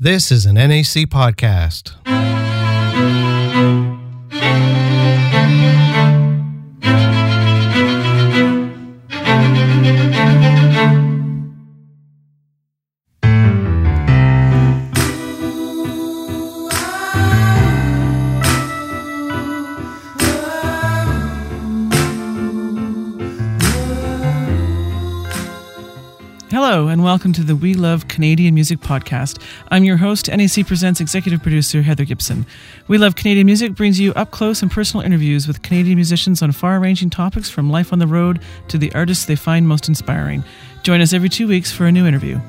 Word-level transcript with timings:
This 0.00 0.30
is 0.30 0.46
an 0.46 0.54
NAC 0.54 1.10
podcast. 1.10 1.96
Welcome 27.28 27.44
to 27.44 27.46
the 27.46 27.56
We 27.56 27.74
Love 27.74 28.08
Canadian 28.08 28.54
Music 28.54 28.80
podcast. 28.80 29.38
I'm 29.70 29.84
your 29.84 29.98
host, 29.98 30.30
NAC 30.30 30.66
Presents 30.66 30.98
executive 30.98 31.42
producer 31.42 31.82
Heather 31.82 32.06
Gibson. 32.06 32.46
We 32.86 32.96
Love 32.96 33.16
Canadian 33.16 33.44
Music 33.44 33.74
brings 33.74 34.00
you 34.00 34.14
up 34.14 34.30
close 34.30 34.62
and 34.62 34.70
personal 34.70 35.04
interviews 35.04 35.46
with 35.46 35.60
Canadian 35.60 35.96
musicians 35.96 36.40
on 36.40 36.52
far 36.52 36.80
ranging 36.80 37.10
topics 37.10 37.50
from 37.50 37.70
life 37.70 37.92
on 37.92 37.98
the 37.98 38.06
road 38.06 38.40
to 38.68 38.78
the 38.78 38.90
artists 38.94 39.26
they 39.26 39.36
find 39.36 39.68
most 39.68 39.88
inspiring. 39.88 40.42
Join 40.84 41.02
us 41.02 41.12
every 41.12 41.28
two 41.28 41.46
weeks 41.46 41.70
for 41.70 41.84
a 41.84 41.92
new 41.92 42.06
interview. 42.06 42.40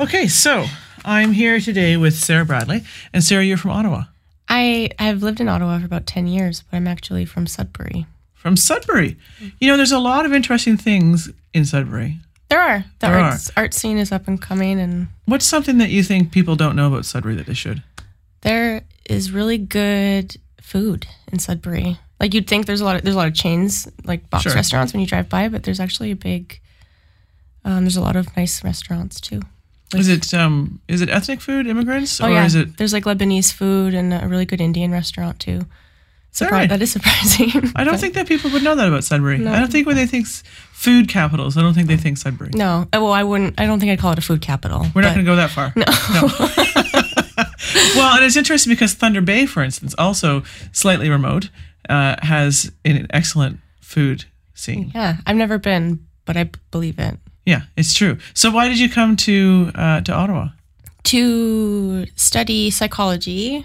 Okay, 0.00 0.28
so 0.28 0.64
I'm 1.04 1.32
here 1.32 1.60
today 1.60 1.96
with 1.96 2.14
Sarah 2.14 2.44
Bradley. 2.44 2.82
And 3.12 3.22
Sarah, 3.22 3.44
you're 3.44 3.56
from 3.56 3.72
Ottawa. 3.72 4.04
I 4.48 4.90
have 4.98 5.22
lived 5.22 5.40
in 5.40 5.48
Ottawa 5.48 5.78
for 5.78 5.84
about 5.86 6.06
10 6.06 6.26
years, 6.26 6.62
but 6.70 6.76
I'm 6.76 6.86
actually 6.86 7.24
from 7.24 7.46
Sudbury. 7.46 8.06
From 8.34 8.56
Sudbury. 8.56 9.16
You 9.60 9.68
know, 9.68 9.76
there's 9.76 9.92
a 9.92 9.98
lot 9.98 10.24
of 10.24 10.32
interesting 10.32 10.76
things 10.76 11.30
in 11.52 11.64
Sudbury. 11.64 12.18
There 12.48 12.60
are. 12.60 12.84
The 13.00 13.08
There 13.08 13.18
arts, 13.18 13.50
art 13.56 13.74
scene 13.74 13.98
is 13.98 14.10
up 14.12 14.26
and 14.28 14.40
coming, 14.40 14.78
and 14.80 15.08
What's 15.26 15.44
something 15.44 15.78
that 15.78 15.90
you 15.90 16.02
think 16.02 16.32
people 16.32 16.56
don't 16.56 16.76
know 16.76 16.86
about 16.86 17.04
Sudbury 17.04 17.34
that 17.36 17.46
they 17.46 17.54
should? 17.54 17.82
there 18.42 18.82
is 19.10 19.32
really 19.32 19.58
good 19.58 20.36
food 20.60 21.06
in 21.32 21.40
Sudbury. 21.40 21.98
Like 22.20 22.34
you'd 22.34 22.46
think 22.46 22.66
there's 22.66 22.80
a 22.80 22.84
lot 22.84 22.94
of 22.96 23.02
there's 23.02 23.14
a 23.16 23.18
lot 23.18 23.26
of 23.26 23.34
chains 23.34 23.88
like 24.04 24.30
box 24.30 24.44
Sure. 24.44 24.54
restaurants 24.54 24.92
when 24.92 25.00
you 25.00 25.06
drive 25.08 25.28
by, 25.28 25.48
but 25.48 25.64
there's 25.64 25.80
actually 25.80 26.12
a 26.12 26.16
big 26.16 26.60
um, 27.64 27.80
there's 27.84 27.96
a 27.96 28.00
lot 28.00 28.14
of 28.16 28.34
nice 28.36 28.62
restaurants 28.62 29.20
too. 29.20 29.42
Is 29.94 30.08
it 30.08 30.34
um 30.34 30.80
is 30.88 31.00
it 31.00 31.08
ethnic 31.08 31.40
food, 31.40 31.66
immigrants, 31.66 32.20
Oh 32.20 32.26
or 32.26 32.30
yeah, 32.30 32.44
is 32.44 32.54
it 32.54 32.76
there's 32.76 32.92
like 32.92 33.04
Lebanese 33.04 33.52
food 33.52 33.94
and 33.94 34.12
a 34.12 34.28
really 34.28 34.44
good 34.44 34.60
Indian 34.60 34.92
restaurant 34.92 35.40
too. 35.40 35.62
Surpri- 36.30 36.50
right? 36.50 36.68
That 36.68 36.82
is 36.82 36.92
surprising. 36.92 37.48
I 37.74 37.84
don't 37.84 37.94
but- 37.94 38.00
think 38.00 38.14
that 38.14 38.28
people 38.28 38.50
would 38.50 38.62
know 38.62 38.74
that 38.74 38.86
about 38.86 39.02
Sudbury. 39.02 39.38
No. 39.38 39.50
I 39.52 39.58
don't 39.58 39.72
think 39.72 39.86
when 39.86 39.96
they 39.96 40.06
think 40.06 40.26
food 40.26 41.08
capitals, 41.08 41.56
I 41.56 41.62
don't 41.62 41.72
think 41.72 41.88
they 41.88 41.96
think 41.96 42.18
Sudbury. 42.18 42.50
No, 42.54 42.82
Uh, 42.92 43.00
well, 43.00 43.12
I 43.12 43.24
wouldn't. 43.24 43.58
I 43.58 43.66
don't 43.66 43.80
think 43.80 43.90
I'd 43.90 43.98
call 43.98 44.12
it 44.12 44.18
a 44.18 44.22
food 44.22 44.42
capital. 44.42 44.86
We're 44.94 45.02
not 45.02 45.14
going 45.14 45.24
to 45.24 45.30
go 45.32 45.36
that 45.36 45.50
far. 45.50 45.72
No. 45.74 45.84
well, 47.96 48.16
and 48.16 48.24
it's 48.24 48.36
interesting 48.36 48.72
because 48.72 48.94
Thunder 48.94 49.20
Bay, 49.20 49.46
for 49.46 49.62
instance, 49.62 49.94
also 49.98 50.42
slightly 50.72 51.08
remote, 51.08 51.50
uh, 51.88 52.16
has 52.22 52.70
an 52.84 53.06
excellent 53.10 53.60
food 53.80 54.24
scene. 54.54 54.90
Yeah, 54.94 55.16
I've 55.26 55.36
never 55.36 55.58
been, 55.58 56.06
but 56.24 56.36
I 56.36 56.50
believe 56.70 56.98
it. 56.98 57.18
Yeah, 57.48 57.62
it's 57.76 57.94
true. 57.94 58.18
So 58.34 58.50
why 58.50 58.68
did 58.68 58.78
you 58.78 58.90
come 58.90 59.16
to 59.16 59.70
uh, 59.74 60.00
to 60.02 60.12
Ottawa? 60.12 60.48
To 61.04 62.04
study 62.16 62.70
psychology, 62.70 63.64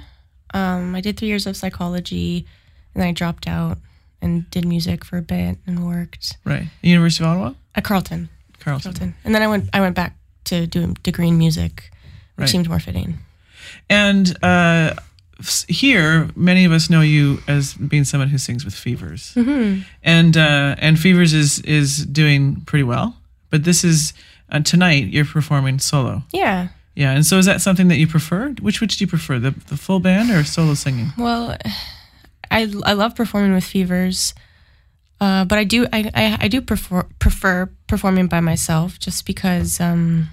um, 0.54 0.96
I 0.96 1.02
did 1.02 1.18
three 1.18 1.28
years 1.28 1.46
of 1.48 1.58
psychology, 1.58 2.46
and 2.94 3.02
then 3.02 3.10
I 3.10 3.12
dropped 3.12 3.48
out 3.48 3.78
and 4.22 4.50
did 4.52 4.66
music 4.66 5.04
for 5.04 5.18
a 5.18 5.22
bit 5.22 5.58
and 5.68 5.86
worked 5.86 6.38
Right, 6.46 6.68
University 6.82 7.26
of 7.26 7.32
Ottawa, 7.32 7.54
at 7.76 7.84
Carleton. 7.84 8.30
Carleton. 8.60 8.94
Carleton, 8.94 9.16
and 9.26 9.36
then 9.36 9.42
I 9.42 9.48
went. 9.48 9.70
I 9.74 9.82
went 9.82 9.96
back 9.96 10.16
to 10.46 10.66
do 10.68 10.84
a 10.84 10.88
degree 11.04 11.28
in 11.28 11.38
music, 11.38 11.92
which 12.36 12.44
Right. 12.44 12.50
seemed 12.50 12.70
more 12.70 12.80
fitting. 12.80 13.18
And 13.90 14.38
uh, 14.44 14.94
here, 15.68 16.30
many 16.36 16.64
of 16.66 16.72
us 16.72 16.90
know 16.90 17.02
you 17.02 17.40
as 17.48 17.74
being 17.74 18.06
someone 18.06 18.30
who 18.30 18.38
sings 18.38 18.64
with 18.64 18.76
Fevers, 18.76 19.34
Mm-hmm. 19.36 19.82
and 20.04 20.38
uh, 20.38 20.76
and 20.80 20.98
Fevers 20.98 21.34
is 21.34 21.60
is 21.66 22.06
doing 22.06 22.62
pretty 22.66 22.84
well. 22.84 23.18
But 23.54 23.66
this 23.66 23.84
is 23.84 24.14
uh, 24.50 24.62
tonight. 24.62 25.10
You're 25.10 25.26
performing 25.26 25.78
solo. 25.78 26.24
Yeah. 26.34 26.70
Yeah, 26.96 27.12
and 27.12 27.24
so 27.24 27.38
is 27.38 27.46
that 27.46 27.62
something 27.62 27.88
that 27.90 27.98
you 27.98 28.08
prefer? 28.08 28.50
Which 28.62 28.82
which 28.82 28.98
do 28.98 29.04
you 29.04 29.08
prefer, 29.08 29.38
the 29.38 29.52
the 29.52 29.78
full 29.78 30.00
band 30.00 30.32
or 30.32 30.44
solo 30.44 30.74
singing? 30.74 31.14
Well, 31.20 31.56
I 32.50 32.74
I 32.84 32.94
love 32.94 33.16
performing 33.16 33.54
with 33.54 33.64
fevers, 33.64 34.34
uh, 35.22 35.46
but 35.46 35.60
I 35.60 35.66
do 35.66 35.86
I, 35.94 36.10
I, 36.16 36.38
I 36.42 36.48
do 36.48 36.62
prefer 36.62 37.04
prefer 37.20 37.70
performing 37.86 38.26
by 38.26 38.40
myself 38.40 38.98
just 38.98 39.24
because 39.24 39.80
um, 39.80 40.30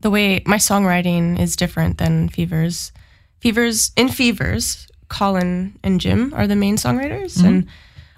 the 0.00 0.10
way 0.10 0.42
my 0.46 0.56
songwriting 0.56 1.38
is 1.38 1.54
different 1.54 1.98
than 1.98 2.30
fevers. 2.30 2.90
Fevers 3.38 3.92
in 3.96 4.08
fevers, 4.08 4.88
Colin 5.08 5.78
and 5.84 6.00
Jim 6.00 6.34
are 6.34 6.48
the 6.48 6.56
main 6.56 6.78
songwriters, 6.78 7.40
and 7.44 7.68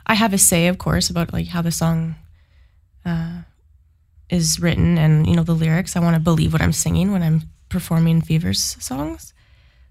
I 0.07 0.15
have 0.15 0.33
a 0.33 0.39
say, 0.39 0.69
of 0.69 0.79
course, 0.79 1.11
about 1.11 1.34
like 1.34 1.49
how 1.49 1.61
the 1.61 1.71
song. 1.71 2.15
Uh, 3.05 3.43
is 4.31 4.59
written 4.61 4.97
and 4.97 5.27
you 5.27 5.35
know 5.37 5.43
the 5.43 5.55
lyrics 5.55 5.95
i 5.97 6.01
want 6.01 6.15
to 6.15 6.21
believe 6.21 6.53
what 6.55 6.63
i'm 6.63 6.73
singing 6.73 7.13
when 7.13 7.23
i'm 7.23 7.43
performing 7.69 8.23
fevers 8.23 8.77
songs 8.81 9.35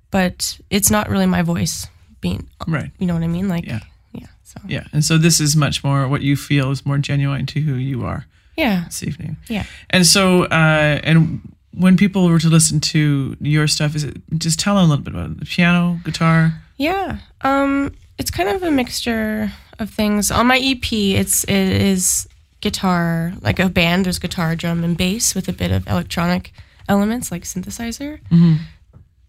but 0.10 0.60
it's 0.70 0.90
not 0.90 1.10
really 1.10 1.28
my 1.28 1.42
voice 1.44 1.88
being 2.22 2.48
Right. 2.68 2.90
you 2.98 3.06
know 3.06 3.14
what 3.14 3.24
i 3.24 3.28
mean 3.28 3.48
like 3.50 3.66
Yeah. 3.68 3.82
yeah 4.14 4.28
so 4.44 4.60
Yeah, 4.68 4.84
and 4.94 5.04
so 5.06 5.18
this 5.20 5.40
is 5.40 5.56
much 5.56 5.84
more 5.84 6.08
what 6.08 6.22
you 6.22 6.36
feel 6.36 6.72
is 6.72 6.86
more 6.86 6.98
genuine 6.98 7.46
to 7.48 7.60
who 7.62 7.76
you 7.76 8.04
are 8.04 8.26
yeah 8.58 8.86
this 8.86 9.04
evening. 9.04 9.38
yeah 9.48 9.66
And 9.92 10.06
so, 10.08 10.44
uh, 10.46 11.00
and 11.04 11.42
when 11.74 11.96
people 11.98 12.28
were 12.28 12.40
to 12.40 12.50
listen 12.50 12.80
to 12.82 13.36
your 13.40 13.68
stuff, 13.68 13.96
is 13.96 14.04
it 14.04 14.18
just 14.38 14.60
tell 14.60 14.76
them 14.76 14.86
a 14.86 14.88
little 14.90 15.04
bit 15.04 15.14
about 15.14 15.32
it? 15.32 15.40
The 15.40 15.46
piano, 15.46 16.00
guitar. 16.04 16.54
yeah 16.78 17.20
um 17.42 17.92
it's 18.18 18.32
kind 18.32 18.50
of 18.50 18.64
a 18.64 18.72
mixture 18.72 19.52
of 19.80 19.90
things 19.90 20.32
on 20.32 20.48
my 20.48 20.58
ep 20.60 20.92
it's 20.92 21.44
it 21.46 21.82
is 21.92 22.28
guitar 22.62 23.34
like 23.42 23.60
a 23.60 23.68
band 23.70 24.06
there's 24.06 24.20
guitar 24.20 24.56
drum 24.56 24.84
and 24.84 24.98
bass 24.98 25.34
with 25.36 25.48
a 25.48 25.54
bit 25.54 25.72
of 25.72 25.88
electronic 25.88 26.52
elements 26.88 27.32
like 27.32 27.44
synthesizer 27.44 28.20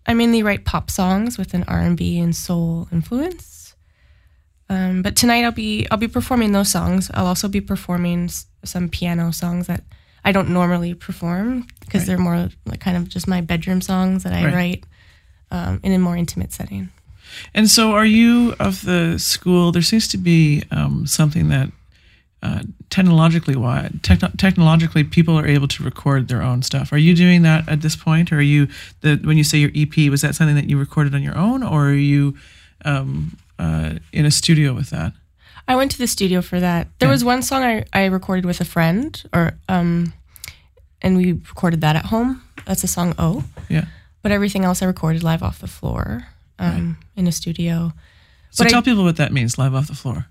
i 0.07 0.15
mainly 0.15 0.43
write 0.43 0.65
pop 0.65 0.91
songs 0.91 1.39
with 1.39 1.55
an 1.55 1.65
r&b 1.65 2.19
and 2.19 2.35
soul 2.37 2.89
influence 2.93 3.75
um, 4.69 5.03
but 5.03 5.17
tonight 5.17 5.45
i'll 5.45 5.53
be 5.53 5.87
i'll 5.91 5.99
be 5.99 6.09
performing 6.09 6.53
those 6.53 6.71
songs 6.71 7.11
i'll 7.15 7.27
also 7.27 7.49
be 7.49 7.61
performing 7.61 8.25
s- 8.25 8.47
some 8.65 8.89
piano 8.89 9.33
songs 9.33 9.67
that 9.67 9.83
i 10.25 10.33
don't 10.33 10.49
normally 10.49 10.95
perform 10.95 11.67
because 11.81 12.03
Right. 12.03 12.07
they're 12.09 12.19
more 12.19 12.49
like 12.67 12.81
kind 12.81 12.97
of 12.97 13.09
just 13.09 13.27
my 13.29 13.41
bedroom 13.41 13.81
songs 13.81 14.23
that 14.25 14.33
i 14.33 14.45
Right. 14.45 14.55
write 14.55 14.85
um, 15.51 15.81
in 15.83 15.93
a 15.93 15.99
more 15.99 16.17
intimate 16.17 16.53
setting 16.53 16.91
And 17.55 17.69
so, 17.71 17.93
are 17.93 18.05
you 18.07 18.55
of 18.59 18.83
the 18.85 19.19
school? 19.19 19.73
There 19.73 19.83
seems 19.83 20.07
to 20.09 20.19
be 20.19 20.63
um, 20.71 21.07
something 21.07 21.49
that 21.49 21.71
uh, 22.43 22.63
technologically, 22.91 23.55
why 23.57 23.89
techno- 24.03 24.31
technologically, 24.37 25.05
people 25.05 25.39
are 25.39 25.47
able 25.47 25.69
to 25.69 25.83
record 25.85 26.29
their 26.29 26.43
own 26.43 26.63
stuff. 26.63 26.93
Are 26.93 26.99
you 26.99 27.15
doing 27.15 27.43
that 27.43 27.69
at 27.69 27.81
this 27.83 27.95
point, 27.97 28.33
or 28.33 28.39
are 28.39 28.41
you 28.43 28.67
the 29.01 29.17
when 29.23 29.37
you 29.39 29.45
say 29.45 29.59
your 29.59 29.71
EP? 29.75 30.11
Was 30.11 30.23
that 30.23 30.35
something 30.35 30.57
that 30.57 30.69
you 30.69 30.79
recorded 30.79 31.15
on 31.15 31.23
your 31.23 31.37
own, 31.39 31.63
or 31.63 31.89
are 31.91 31.95
you 31.95 32.37
um, 32.85 33.37
uh, 33.59 33.95
in 34.13 34.27
a 34.27 34.31
studio 34.31 34.75
with 34.75 34.91
that? 34.91 35.13
I 35.69 35.77
went 35.77 35.93
to 35.93 35.99
the 35.99 36.09
studio 36.09 36.43
for 36.43 36.59
that. 36.59 36.89
There 36.99 37.09
Yeah. 37.09 37.13
was 37.13 37.23
one 37.25 37.43
song 37.43 37.63
I, 37.63 37.85
I 37.93 38.07
recorded 38.07 38.45
with 38.45 38.61
a 38.61 38.65
friend, 38.65 39.23
or 39.33 39.53
um, 39.69 40.13
and 41.01 41.17
we 41.17 41.33
recorded 41.33 41.81
that 41.83 41.95
at 41.97 42.07
home. 42.07 42.43
That's 42.67 42.83
the 42.83 42.89
song 42.89 43.15
"Oh," 43.19 43.45
Yeah. 43.69 43.85
but 44.23 44.33
everything 44.33 44.65
else 44.65 44.83
I 44.83 44.87
recorded 44.87 45.23
live 45.23 45.43
off 45.45 45.61
the 45.61 45.69
floor 45.69 46.27
um, 46.59 46.97
in 47.15 47.27
a 47.29 47.33
studio. 47.33 47.93
So 48.51 48.65
But 48.65 48.67
I- 48.67 48.71
tell 48.71 48.83
people 48.83 49.05
what 49.05 49.17
that 49.17 49.33
means, 49.33 49.57
live 49.59 49.75
off 49.77 49.87
the 49.87 49.95
floor. 49.95 50.27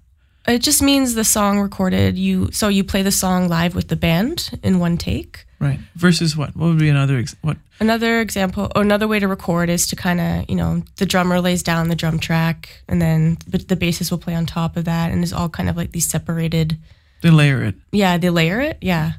It 0.47 0.59
just 0.59 0.81
means 0.81 1.13
the 1.13 1.23
song 1.23 1.59
recorded. 1.59 2.17
You 2.17 2.51
so 2.51 2.67
you 2.67 2.83
play 2.83 3.03
the 3.03 3.11
song 3.11 3.47
live 3.47 3.75
with 3.75 3.87
the 3.89 3.95
band 3.95 4.59
in 4.63 4.79
one 4.79 4.97
take. 4.97 5.45
Right. 5.59 5.79
Versus 5.95 6.35
what? 6.35 6.55
What 6.55 6.67
would 6.67 6.79
be 6.79 6.89
another 6.89 7.17
ex- 7.17 7.35
what? 7.41 7.57
Another 7.79 8.19
example, 8.19 8.71
or 8.75 8.81
another 8.81 9.07
way 9.07 9.19
to 9.19 9.27
record 9.27 9.69
is 9.69 9.85
to 9.87 9.95
kind 9.95 10.19
of, 10.19 10.49
you 10.49 10.55
know, 10.55 10.81
the 10.97 11.05
drummer 11.05 11.39
lays 11.39 11.61
down 11.61 11.87
the 11.87 11.95
drum 11.95 12.17
track, 12.17 12.81
and 12.87 12.99
then 12.99 13.37
but 13.47 13.67
the 13.67 13.75
bassist 13.77 14.09
will 14.09 14.17
play 14.17 14.33
on 14.33 14.47
top 14.47 14.75
of 14.77 14.85
that, 14.85 15.11
and 15.11 15.23
it's 15.23 15.33
all 15.33 15.49
kind 15.49 15.69
of 15.69 15.77
like 15.77 15.91
these 15.91 16.09
separated 16.09 16.77
They 17.21 17.29
layer 17.29 17.63
it. 17.63 17.75
Yeah, 17.91 18.17
they 18.17 18.31
layer 18.31 18.59
it. 18.61 18.79
Yeah. 18.81 19.13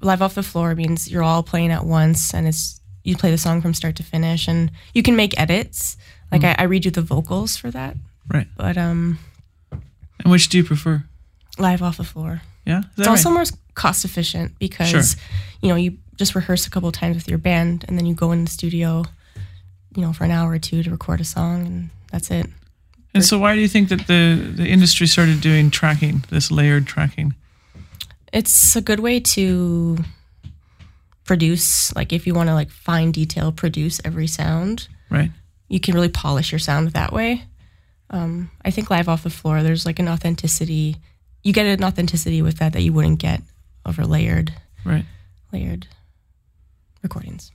Live 0.00 0.20
off 0.20 0.34
the 0.34 0.42
floor 0.42 0.74
means 0.74 1.10
you're 1.10 1.22
all 1.22 1.42
playing 1.44 1.70
at 1.70 1.84
once 1.86 2.34
and 2.34 2.46
it's 2.48 2.80
you 3.04 3.16
play 3.16 3.30
the 3.30 3.38
song 3.38 3.62
from 3.62 3.72
start 3.74 3.94
to 3.96 4.02
finish 4.02 4.48
and 4.48 4.70
you 4.92 5.02
can 5.02 5.14
make 5.14 5.38
edits. 5.40 5.96
Like 6.32 6.42
I, 6.42 6.56
I 6.58 6.62
read 6.64 6.84
you 6.84 6.90
the 6.90 7.00
vocals 7.00 7.56
for 7.56 7.70
that. 7.70 7.96
Right. 8.28 8.48
But 8.56 8.76
um 8.76 9.18
And 10.24 10.32
which 10.32 10.48
do 10.48 10.58
you 10.58 10.64
prefer? 10.64 11.04
live 11.56 11.82
off 11.82 11.98
the 11.98 12.04
floor. 12.04 12.42
Yeah. 12.66 12.82
It's 12.98 13.06
also 13.06 13.30
more 13.30 13.44
cost 13.74 14.04
efficient 14.04 14.58
because 14.58 14.88
Sure. 14.90 15.02
you 15.62 15.68
know, 15.68 15.76
you 15.76 15.98
just 16.16 16.34
rehearse 16.34 16.66
a 16.66 16.70
couple 16.70 16.90
times 16.90 17.14
with 17.14 17.28
your 17.28 17.38
band, 17.38 17.84
and 17.86 17.96
then 17.96 18.06
you 18.06 18.14
go 18.14 18.32
in 18.32 18.44
the 18.44 18.50
studio, 18.50 19.04
you 19.94 20.02
know, 20.02 20.12
for 20.12 20.24
an 20.24 20.32
hour 20.32 20.50
or 20.50 20.58
two 20.58 20.82
to 20.82 20.90
record 20.90 21.20
a 21.20 21.24
song, 21.24 21.64
and 21.66 21.90
that's 22.10 22.30
it. 22.32 22.46
And 23.14 23.24
so, 23.24 23.38
why 23.38 23.54
do 23.54 23.60
you 23.60 23.68
think 23.68 23.88
that 23.90 24.08
the 24.08 24.34
the 24.56 24.66
industry 24.66 25.06
started 25.06 25.40
doing 25.40 25.70
tracking, 25.70 26.24
this 26.30 26.50
layered 26.50 26.86
tracking? 26.88 27.34
It's 28.32 28.74
a 28.74 28.80
good 28.80 28.98
way 28.98 29.20
to 29.20 29.98
produce. 31.24 31.94
Like, 31.94 32.12
if 32.12 32.26
you 32.26 32.34
want 32.34 32.48
to 32.48 32.54
like 32.54 32.70
fine 32.70 33.12
detail 33.12 33.52
produce 33.52 34.00
every 34.04 34.26
sound, 34.26 34.88
Right. 35.10 35.30
you 35.68 35.78
can 35.80 35.94
really 35.94 36.08
polish 36.08 36.50
your 36.52 36.58
sound 36.58 36.88
that 36.92 37.12
way. 37.12 37.44
Um, 38.10 38.50
I 38.64 38.70
think 38.70 38.90
live 38.90 39.08
off 39.08 39.22
the 39.24 39.30
floor, 39.30 39.62
there's 39.62 39.86
like 39.86 39.98
an 39.98 40.08
authenticity. 40.08 40.96
You 41.42 41.52
get 41.52 41.66
an 41.66 41.82
authenticity 41.84 42.42
with 42.42 42.58
that 42.58 42.72
that 42.74 42.82
you 42.82 42.92
wouldn't 42.92 43.18
get 43.18 43.42
over 43.86 44.04
layered 44.04 44.52
Right. 44.84 45.04
layered 45.52 45.86
recordings. 47.02 47.50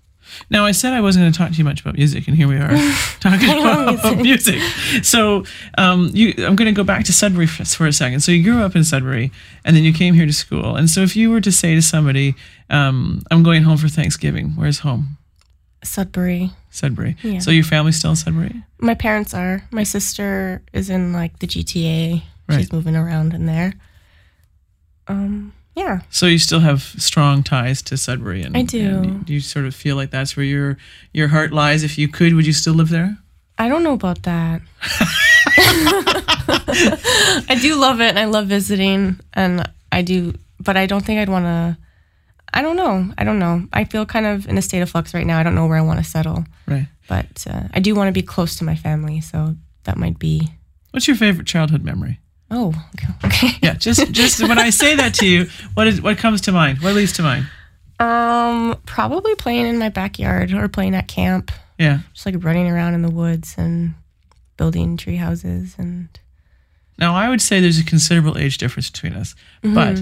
Now, 0.51 0.63
I 0.65 0.73
said 0.73 0.93
I 0.93 1.01
wasn't 1.01 1.23
going 1.23 1.31
to 1.31 1.37
talk 1.39 1.53
too 1.53 1.63
much 1.63 1.81
about 1.81 1.95
music, 1.95 2.27
and 2.27 2.37
here 2.37 2.47
we 2.47 2.55
are 2.57 2.69
talking 3.19 3.49
about 3.49 4.17
music. 4.17 4.61
So, 5.01 5.43
um, 5.77 6.11
you, 6.13 6.33
I'm 6.45 6.55
going 6.55 6.67
to 6.67 6.71
go 6.71 6.83
back 6.83 7.05
to 7.05 7.13
Sudbury 7.13 7.47
for, 7.47 7.65
for 7.65 7.87
a 7.87 7.93
second. 7.93 8.19
So, 8.19 8.31
you 8.31 8.43
grew 8.43 8.61
up 8.61 8.75
in 8.75 8.83
Sudbury, 8.83 9.31
and 9.65 9.75
then 9.75 9.83
you 9.83 9.91
came 9.93 10.13
here 10.13 10.27
to 10.27 10.33
school. 10.33 10.75
And 10.75 10.87
so, 10.87 11.01
if 11.01 11.15
you 11.15 11.31
were 11.31 11.41
to 11.41 11.51
say 11.51 11.73
to 11.73 11.81
somebody, 11.81 12.35
um, 12.69 13.23
"I'm 13.31 13.41
going 13.41 13.63
home 13.63 13.77
for 13.77 13.87
Thanksgiving," 13.87 14.49
where's 14.51 14.79
home? 14.79 15.17
Sudbury. 15.83 16.51
Sudbury. 16.71 17.15
Yeah. 17.21 17.39
So, 17.39 17.51
your 17.51 17.63
family's 17.63 17.97
still 17.97 18.11
in 18.11 18.15
Sudbury. 18.15 18.63
My 18.79 18.95
parents 18.95 19.33
are. 19.33 19.63
My 19.71 19.83
sister 19.83 20.61
is 20.73 20.89
in 20.89 21.13
like 21.13 21.39
the 21.39 21.47
GTA. 21.47 22.23
Right. 22.47 22.57
She's 22.57 22.71
moving 22.71 22.95
around 22.95 23.33
in 23.33 23.45
there. 23.45 23.73
Um, 25.07 25.53
yeah. 25.75 26.01
So, 26.09 26.25
you 26.25 26.39
still 26.39 26.59
have 26.59 26.81
strong 26.81 27.43
ties 27.43 27.81
to 27.83 27.97
Sudbury, 27.97 28.43
and 28.43 28.57
I 28.57 28.63
do. 28.63 28.97
and 28.97 29.25
do 29.25 29.33
you 29.33 29.39
sort 29.39 29.65
of 29.65 29.73
feel 29.73 29.95
like 29.95 30.11
that's 30.11 30.35
where 30.35 30.45
your 30.45 30.77
your 31.13 31.29
heart 31.29 31.51
lies? 31.51 31.83
If 31.83 31.97
you 31.97 32.07
could, 32.07 32.33
would 32.33 32.45
you 32.45 32.53
still 32.53 32.73
live 32.73 32.89
there? 32.89 33.17
I 33.57 33.67
don't 33.67 33.83
know 33.83 33.93
about 33.93 34.23
that. 34.23 34.61
I 37.49 37.57
do 37.61 37.75
love 37.75 38.01
it 38.01 38.09
and 38.09 38.19
I 38.19 38.25
love 38.25 38.47
visiting 38.47 39.19
and 39.33 39.69
I 39.91 40.01
do 40.01 40.33
but 40.59 40.77
I 40.77 40.85
don't 40.85 41.05
think 41.05 41.19
I'd 41.19 41.29
want 41.29 41.45
to 41.45 41.77
I 42.53 42.61
don't 42.61 42.75
know. 42.75 43.13
I 43.17 43.23
don't 43.23 43.39
know. 43.39 43.67
I 43.73 43.83
feel 43.85 44.05
kind 44.05 44.25
of 44.25 44.47
in 44.47 44.57
a 44.57 44.61
state 44.61 44.81
of 44.81 44.89
flux 44.89 45.13
right 45.13 45.25
now. 45.25 45.39
I 45.39 45.43
don't 45.43 45.55
know 45.55 45.67
where 45.67 45.77
I 45.77 45.81
want 45.81 45.99
to 45.99 46.05
settle, 46.09 46.45
Right. 46.67 46.87
but 47.07 47.45
uh, 47.49 47.63
I 47.73 47.79
do 47.79 47.93
want 47.95 48.07
to 48.07 48.11
be 48.11 48.21
close 48.21 48.55
to 48.57 48.63
my 48.63 48.75
family, 48.75 49.21
so 49.21 49.55
that 49.83 49.97
might 49.97 50.17
be 50.19 50.49
What's 50.91 51.07
your 51.07 51.15
favorite 51.17 51.45
childhood 51.47 51.83
memory? 51.83 52.19
Oh, 52.51 52.73
okay. 53.25 53.49
Yeah, 53.61 53.75
just 53.75 54.11
just 54.11 54.41
when 54.41 54.57
I 54.57 54.71
say 54.71 54.95
that 54.95 55.13
to 55.15 55.27
you, 55.27 55.47
what 55.75 55.85
is 55.87 56.01
what 56.01 56.17
comes 56.17 56.41
to 56.41 56.51
mind? 56.51 56.79
What 56.81 56.95
leads 56.95 57.13
to 57.13 57.21
mind? 57.21 57.45
Um, 57.99 58.79
probably 58.85 59.35
playing 59.35 59.67
in 59.67 59.77
my 59.77 59.89
backyard 59.89 60.51
or 60.53 60.67
playing 60.67 60.95
at 60.95 61.07
camp, 61.07 61.51
Yeah. 61.77 61.99
just 62.13 62.25
like 62.25 62.43
running 62.43 62.67
around 62.69 62.93
in 62.95 63.01
the 63.03 63.09
woods 63.11 63.55
and 63.57 63.93
building 64.57 64.97
tree 64.97 65.17
houses 65.17 65.75
and 65.77 66.07
Now 66.97 67.13
I 67.13 67.29
would 67.29 67.41
say 67.41 67.59
there's 67.61 67.77
a 67.79 67.83
considerable 67.85 68.37
age 68.37 68.57
difference 68.57 68.89
between 68.89 69.13
us, 69.13 69.35
but 69.61 70.01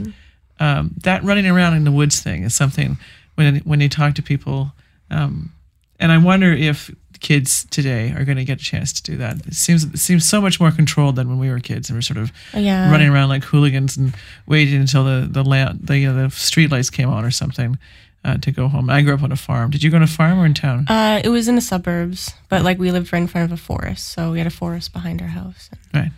um, 0.60 0.92
that 1.04 1.24
running 1.24 1.48
around 1.48 1.76
in 1.76 1.84
the 1.84 1.92
woods 1.92 2.22
thing 2.22 2.44
is 2.44 2.56
something 2.56 2.98
when 3.36 3.58
when 3.60 3.82
you 3.82 3.90
talk 3.90 4.16
to 4.16 4.24
people, 4.24 4.72
um, 5.10 5.52
and 6.00 6.12
I 6.12 6.18
wonder 6.18 6.52
if 6.52 6.92
kids 7.20 7.66
today 7.72 8.12
are 8.12 8.24
going 8.24 8.38
to 8.38 8.46
get 8.46 8.62
a 8.62 8.64
chance 8.64 8.94
to 8.94 9.04
do 9.04 9.18
that. 9.18 9.46
It 9.48 9.56
seems 9.56 9.84
it 9.84 9.98
seems 9.98 10.28
so 10.28 10.40
much 10.42 10.60
more 10.60 10.72
controlled 10.72 11.16
than 11.16 11.30
when 11.30 11.40
we 11.40 11.50
were 11.50 11.60
kids 11.60 11.90
and 11.90 11.98
we're 11.98 12.02
sort 12.02 12.18
of 12.18 12.32
yeah. 12.54 12.92
running 12.92 13.10
around 13.10 13.30
like 13.30 13.44
hooligans 13.44 13.98
and 13.98 14.14
waiting 14.46 14.80
until 14.80 15.04
the 15.04 15.28
the 15.30 15.44
lamp, 15.44 15.86
the 15.86 15.98
you 15.98 16.12
know, 16.12 16.28
the 16.28 16.36
street 16.36 16.72
lights 16.72 16.90
came 16.90 17.10
on 17.10 17.26
or 17.26 17.32
something 17.32 17.78
uh, 18.24 18.38
to 18.38 18.52
go 18.52 18.68
home. 18.68 18.90
I 18.90 19.02
grew 19.02 19.14
up 19.14 19.24
on 19.24 19.32
a 19.32 19.38
farm. 19.38 19.72
Did 19.72 19.84
you 19.84 19.90
go 19.90 19.98
on 19.98 20.04
a 20.04 20.08
farm 20.08 20.40
or 20.40 20.46
in 20.46 20.54
town? 20.54 20.86
Uh, 20.88 21.22
it 21.24 21.30
was 21.30 21.48
in 21.48 21.56
the 21.56 21.62
suburbs, 21.62 22.34
but 22.50 22.64
like 22.64 22.78
we 22.78 22.92
lived 22.92 23.12
right 23.14 23.22
in 23.22 23.28
front 23.28 23.52
of 23.52 23.52
a 23.52 23.62
forest, 23.62 24.10
so 24.10 24.32
we 24.32 24.38
had 24.38 24.48
a 24.48 24.52
forest 24.52 24.94
behind 24.94 25.22
our 25.22 25.30
house. 25.30 25.70
Right. 25.94 26.12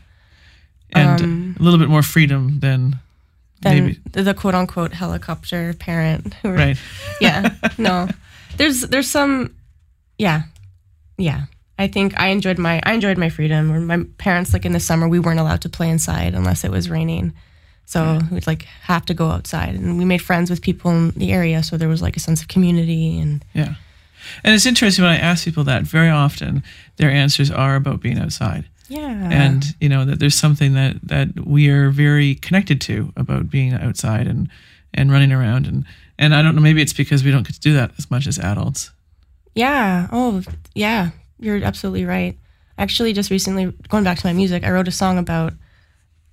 And 0.91 1.21
Um, 1.21 1.55
a 1.59 1.63
little 1.63 1.79
bit 1.79 1.89
more 1.89 2.01
freedom 2.01 2.59
than 2.61 2.99
Then 3.61 3.85
maybe. 3.85 3.99
the, 4.11 4.33
quote 4.33 4.55
unquote 4.55 4.93
helicopter 4.93 5.73
parent 5.73 6.33
who 6.35 6.51
Right. 6.51 6.77
yeah 7.21 7.55
no 7.77 8.07
there's 8.57 8.81
there's 8.81 9.09
some 9.09 9.55
yeah 10.17 10.43
yeah 11.17 11.45
i 11.77 11.87
think 11.87 12.19
i 12.19 12.27
enjoyed 12.29 12.57
my 12.57 12.81
i 12.83 12.93
enjoyed 12.93 13.17
my 13.17 13.29
freedom 13.29 13.71
Or 13.71 13.79
my 13.79 14.03
parents 14.17 14.53
like 14.53 14.65
in 14.65 14.71
the 14.71 14.79
summer 14.79 15.07
we 15.07 15.19
weren't 15.19 15.39
allowed 15.39 15.61
to 15.61 15.69
play 15.69 15.89
inside 15.89 16.33
unless 16.35 16.63
it 16.63 16.71
was 16.71 16.89
raining 16.89 17.33
so 17.85 18.19
we'd 18.31 18.47
like 18.47 18.63
have 18.83 19.05
to 19.07 19.13
go 19.13 19.27
outside 19.29 19.75
and 19.75 19.97
we 19.97 20.05
made 20.05 20.21
friends 20.21 20.49
with 20.49 20.61
people 20.61 20.91
in 20.91 21.09
the 21.11 21.31
area 21.31 21.63
so 21.63 21.75
there 21.75 21.89
was 21.89 22.01
like 22.01 22.15
a 22.15 22.19
sense 22.19 22.41
of 22.41 22.47
community 22.47 23.19
and 23.19 23.43
Yeah. 23.53 23.75
And 24.43 24.53
it's 24.53 24.65
interesting 24.65 25.03
when 25.03 25.13
I 25.13 25.17
ask 25.17 25.45
people 25.45 25.63
that, 25.63 25.83
very 25.83 26.09
often 26.09 26.61
their 26.97 27.09
answers 27.09 27.49
are 27.49 27.75
about 27.75 28.01
being 28.01 28.19
outside. 28.19 28.65
Yeah 28.89 29.29
And, 29.31 29.63
you 29.79 29.87
know, 29.87 30.03
that 30.05 30.19
there's 30.19 30.35
something 30.35 30.73
that, 30.73 30.97
that 31.03 31.45
we 31.45 31.69
are 31.69 31.89
very 31.89 32.35
connected 32.35 32.81
to 32.81 33.13
about 33.15 33.49
being 33.49 33.73
outside 33.73 34.27
and, 34.27 34.49
and 34.93 35.11
running 35.11 35.31
around. 35.31 35.67
And, 35.67 35.85
and 36.17 36.35
I 36.35 36.41
don't 36.41 36.55
know, 36.55 36.61
maybe 36.61 36.81
it's 36.81 36.93
because 36.93 37.23
we 37.23 37.31
don't 37.31 37.47
get 37.47 37.53
to 37.53 37.59
do 37.61 37.73
that 37.73 37.91
as 37.97 38.09
much 38.09 38.27
as 38.27 38.39
adults. 38.39 38.91
Yeah. 39.53 40.07
Oh, 40.11 40.41
yeah. 40.73 41.11
You're 41.39 41.63
absolutely 41.63 42.05
right. 42.05 42.37
Actually, 42.77 43.13
just 43.13 43.29
recently, 43.29 43.73
going 43.89 44.03
back 44.03 44.17
to 44.17 44.25
my 44.25 44.33
music, 44.33 44.63
I 44.63 44.71
wrote 44.71 44.87
a 44.87 44.91
song 44.91 45.17
about 45.17 45.53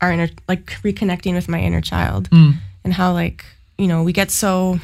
our 0.01 0.13
inner, 0.13 0.29
like 0.49 0.67
reconnecting 0.83 1.35
with 1.35 1.49
my 1.49 1.61
inner 1.61 1.81
child 1.81 2.29
hmm. 2.29 2.53
and 2.85 2.95
how, 2.95 3.13
like, 3.13 3.45
you 3.79 3.87
know, 3.87 4.03
we 4.03 4.13
get 4.13 4.31
so, 4.31 4.79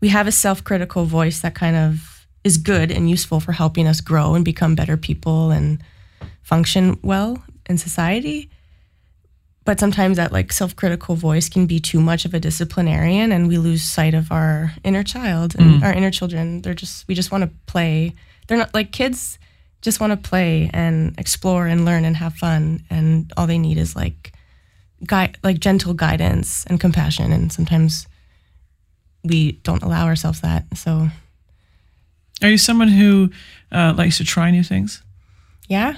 we 0.00 0.08
have 0.08 0.26
a 0.26 0.32
self 0.32 0.62
critical 0.64 1.04
voice 1.04 1.40
that 1.40 1.54
kind 1.54 1.76
of 1.76 2.26
is 2.44 2.58
good 2.58 2.90
and 2.92 3.10
useful 3.10 3.40
for 3.40 3.52
helping 3.52 3.86
us 3.86 4.00
grow 4.00 4.34
and 4.34 4.44
become 4.44 4.74
better 4.74 4.96
people 4.96 5.50
and 5.50 5.82
function 6.46 6.96
well 7.02 7.42
in 7.68 7.76
society. 7.76 8.48
But 9.64 9.80
sometimes 9.80 10.16
that 10.16 10.30
like 10.30 10.52
self-critical 10.52 11.16
voice 11.16 11.48
can 11.48 11.66
be 11.66 11.80
too 11.80 12.00
much 12.00 12.24
of 12.24 12.34
a 12.34 12.38
disciplinarian, 12.38 13.32
and 13.32 13.48
we 13.48 13.58
lose 13.58 13.82
sight 13.82 14.14
of 14.14 14.30
our 14.30 14.72
inner 14.84 15.02
child 15.02 15.56
and 15.58 15.82
our 15.82 15.92
inner 15.92 16.12
children. 16.12 16.62
They're 16.62 16.80
just 16.84 17.08
we 17.08 17.14
just 17.16 17.32
want 17.32 17.42
to 17.42 17.50
play. 17.66 18.14
They're 18.46 18.58
not 18.58 18.72
like 18.74 18.92
kids. 18.92 19.38
Just 19.82 20.00
want 20.00 20.12
to 20.12 20.28
play 20.30 20.70
and 20.72 21.18
explore 21.18 21.66
and 21.66 21.84
learn 21.84 22.04
and 22.04 22.16
have 22.16 22.34
fun, 22.34 22.84
and 22.90 23.32
all 23.36 23.46
they 23.48 23.58
need 23.58 23.76
is 23.76 23.96
like 23.96 24.32
guide, 25.04 25.36
like 25.42 25.58
gentle 25.58 25.94
guidance 25.94 26.64
and 26.66 26.80
compassion. 26.80 27.32
And 27.32 27.52
sometimes 27.52 28.06
we 29.24 29.52
don't 29.64 29.82
allow 29.82 30.06
ourselves 30.06 30.40
that. 30.42 30.64
So 30.76 31.08
Are 32.42 32.50
you 32.50 32.58
someone 32.58 32.88
who 32.88 33.30
uh, 33.72 33.94
likes 33.98 34.18
to 34.18 34.24
try 34.24 34.50
new 34.52 34.62
things? 34.62 35.02
yeah, 35.68 35.96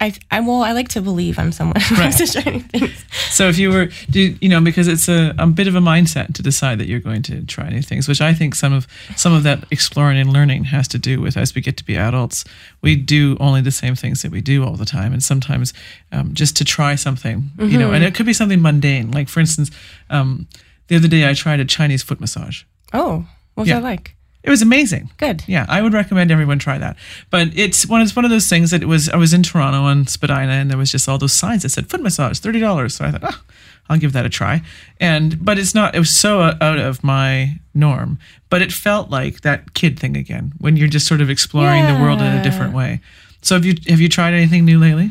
I 0.00 0.12
I 0.30 0.40
well 0.40 0.62
I 0.62 0.72
like 0.72 0.88
to 0.90 1.00
believe 1.00 1.38
I'm 1.38 1.50
someone 1.50 1.80
who 1.80 1.94
likes 1.96 2.18
to 2.18 2.26
try 2.42 2.52
new 2.52 2.60
things. 2.60 3.04
So 3.30 3.48
if 3.48 3.58
you 3.58 3.70
were, 3.70 3.88
do, 4.10 4.36
you 4.40 4.48
know, 4.48 4.60
because 4.60 4.86
it's 4.86 5.08
a, 5.08 5.34
a 5.38 5.46
bit 5.46 5.66
of 5.66 5.74
a 5.74 5.80
mindset 5.80 6.34
to 6.34 6.42
decide 6.42 6.78
that 6.78 6.86
you're 6.88 7.00
going 7.00 7.22
to 7.22 7.42
try 7.46 7.68
new 7.70 7.82
things, 7.82 8.06
which 8.08 8.20
I 8.20 8.34
think 8.34 8.54
some 8.54 8.72
of 8.72 8.86
some 9.16 9.32
of 9.32 9.42
that 9.44 9.64
exploring 9.70 10.18
and 10.18 10.32
learning 10.32 10.64
has 10.64 10.86
to 10.88 10.98
do 10.98 11.20
with 11.20 11.36
as 11.36 11.54
we 11.54 11.62
get 11.62 11.76
to 11.78 11.84
be 11.84 11.96
adults, 11.96 12.44
we 12.82 12.96
do 12.96 13.36
only 13.40 13.60
the 13.62 13.70
same 13.70 13.94
things 13.94 14.22
that 14.22 14.30
we 14.30 14.40
do 14.42 14.64
all 14.64 14.76
the 14.76 14.84
time, 14.84 15.12
and 15.12 15.22
sometimes 15.22 15.72
um, 16.12 16.34
just 16.34 16.56
to 16.56 16.64
try 16.64 16.94
something, 16.94 17.50
you 17.58 17.78
know, 17.78 17.92
and 17.92 18.04
it 18.04 18.14
could 18.14 18.26
be 18.26 18.34
something 18.34 18.60
mundane, 18.60 19.10
like 19.10 19.28
for 19.28 19.40
instance, 19.40 19.70
um, 20.10 20.46
the 20.88 20.96
other 20.96 21.08
day 21.08 21.28
I 21.28 21.34
tried 21.34 21.60
a 21.60 21.64
Chinese 21.64 22.02
foot 22.02 22.20
massage. 22.20 22.64
Oh, 22.92 23.26
what's 23.54 23.68
Yeah. 23.68 23.76
that 23.80 23.84
like? 23.84 24.15
It 24.46 24.50
was 24.50 24.62
amazing. 24.62 25.10
Good. 25.16 25.42
Yeah, 25.48 25.66
I 25.68 25.82
would 25.82 25.92
recommend 25.92 26.30
everyone 26.30 26.60
try 26.60 26.78
that. 26.78 26.96
But 27.30 27.48
it's 27.56 27.84
one 27.84 28.00
it's 28.00 28.14
one 28.14 28.24
of 28.24 28.30
those 28.30 28.48
things 28.48 28.70
that 28.70 28.80
it 28.80 28.86
was 28.86 29.08
I 29.08 29.16
was 29.16 29.34
in 29.34 29.42
Toronto 29.42 29.80
on 29.80 30.06
Spadina 30.06 30.52
and 30.52 30.70
there 30.70 30.78
was 30.78 30.92
just 30.92 31.08
all 31.08 31.18
those 31.18 31.32
signs 31.32 31.64
that 31.64 31.70
said 31.70 31.90
foot 31.90 32.00
massage, 32.00 32.38
thirty 32.38 32.60
dollars. 32.60 32.94
So 32.94 33.04
I 33.04 33.10
thought, 33.10 33.24
oh, 33.24 33.42
I'll 33.88 33.98
give 33.98 34.12
that 34.12 34.24
a 34.24 34.28
try. 34.28 34.62
And 35.00 35.44
but 35.44 35.58
it's 35.58 35.74
not 35.74 35.96
it 35.96 35.98
was 35.98 36.10
so 36.10 36.42
out 36.42 36.78
of 36.78 37.02
my 37.02 37.58
norm. 37.74 38.20
But 38.48 38.62
it 38.62 38.72
felt 38.72 39.10
like 39.10 39.40
that 39.40 39.74
kid 39.74 39.98
thing 39.98 40.16
again, 40.16 40.52
when 40.58 40.76
you're 40.76 40.86
just 40.86 41.08
sort 41.08 41.20
of 41.20 41.28
exploring 41.28 41.84
the 41.84 42.00
world 42.00 42.20
in 42.20 42.32
a 42.32 42.42
different 42.44 42.72
way. 42.72 43.00
So 43.42 43.56
have 43.56 43.64
you 43.64 43.74
have 43.88 44.00
you 44.00 44.08
tried 44.08 44.32
anything 44.32 44.64
new 44.64 44.78
lately? 44.78 45.10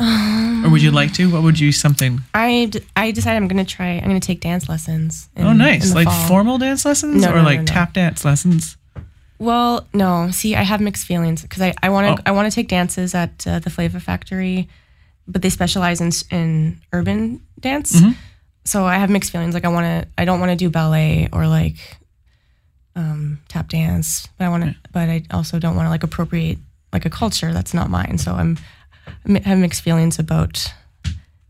Or 0.00 0.70
would 0.70 0.82
you 0.82 0.90
like 0.90 1.12
to? 1.14 1.30
What 1.30 1.42
would 1.42 1.58
you 1.60 1.72
something? 1.72 2.20
I, 2.34 2.66
d- 2.70 2.80
I 2.96 3.10
decided 3.10 3.36
I'm 3.36 3.48
gonna 3.48 3.64
try. 3.64 3.90
I'm 3.98 4.06
gonna 4.06 4.20
take 4.20 4.40
dance 4.40 4.68
lessons. 4.68 5.28
in- 5.36 5.46
Oh, 5.46 5.50
in 5.50 5.58
nice! 5.58 5.90
the 5.90 5.94
Like 5.96 6.06
fall. 6.08 6.28
formal 6.28 6.58
dance 6.58 6.84
lessons 6.84 7.22
No, 7.22 7.28
or 7.30 7.34
no, 7.36 7.42
no, 7.42 7.44
like 7.44 7.58
no. 7.60 7.64
tap 7.66 7.92
dance 7.92 8.24
lessons? 8.24 8.76
Well, 9.38 9.86
no. 9.92 10.30
See, 10.30 10.54
I 10.54 10.62
have 10.62 10.80
mixed 10.80 11.06
feelings 11.06 11.42
because 11.42 11.60
I, 11.62 11.74
I 11.82 11.88
want 11.90 12.16
to 12.16 12.22
Oh. 12.22 12.24
I 12.26 12.32
want 12.32 12.50
to 12.50 12.54
take 12.54 12.68
dances 12.68 13.14
at 13.14 13.46
uh, 13.46 13.58
the 13.58 13.70
Flavor 13.70 14.00
Factory, 14.00 14.68
but 15.28 15.42
they 15.42 15.50
specialize 15.50 16.00
in 16.00 16.08
s- 16.08 16.24
in 16.30 16.80
urban 16.92 17.42
dance. 17.60 17.92
Mm-hmm. 18.00 18.12
So 18.64 18.84
I 18.86 18.94
have 18.96 19.10
mixed 19.10 19.30
feelings. 19.32 19.54
Like 19.54 19.64
I 19.64 19.68
want 19.68 19.84
to 19.86 20.08
I 20.16 20.24
don't 20.24 20.38
want 20.40 20.50
to 20.50 20.56
do 20.56 20.70
ballet 20.70 21.28
or 21.32 21.46
like 21.48 21.76
um, 22.94 23.40
tap 23.48 23.68
dance, 23.68 24.28
but 24.38 24.44
I 24.44 24.48
want 24.48 24.64
to. 24.64 24.74
But 24.92 25.08
I 25.08 25.24
also 25.32 25.58
don't 25.58 25.76
want 25.76 25.86
to 25.86 25.90
like 25.90 26.02
appropriate 26.04 26.58
like 26.92 27.04
a 27.04 27.10
culture 27.10 27.52
that's 27.52 27.74
not 27.74 27.90
mine. 27.90 28.18
So 28.18 28.32
I'm 28.34 28.58
have 29.44 29.58
mixed 29.58 29.82
feelings 29.82 30.18
about 30.18 30.72